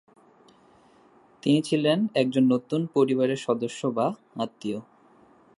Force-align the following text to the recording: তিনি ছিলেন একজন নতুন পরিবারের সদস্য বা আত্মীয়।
তিনি 1.43 1.59
ছিলেন 1.61 1.99
একজন 2.13 2.43
নতুন 2.45 2.81
পরিবারের 2.93 3.37
সদস্য 3.37 3.81
বা 3.87 4.07
আত্মীয়। 4.35 4.79